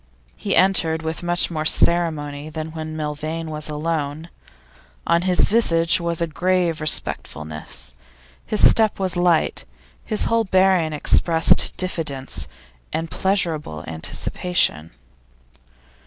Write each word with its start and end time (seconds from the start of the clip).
He 0.35 0.55
entered 0.55 1.03
with 1.03 1.21
much 1.21 1.51
more 1.51 1.63
ceremony 1.63 2.49
than 2.49 2.71
when 2.71 2.97
Milvain 2.97 3.51
was 3.51 3.69
alone; 3.69 4.29
on 5.05 5.21
his 5.21 5.41
visage 5.41 5.99
was 5.99 6.23
a 6.23 6.25
grave 6.25 6.81
respectfulness, 6.81 7.93
his 8.43 8.67
step 8.67 8.97
was 8.97 9.15
light, 9.15 9.63
his 10.03 10.25
whole 10.25 10.45
bearing 10.45 10.91
expressed 10.91 11.77
diffidence 11.77 12.47
and 12.91 13.11
pleasurable 13.11 13.83
anticipation. 13.85 14.89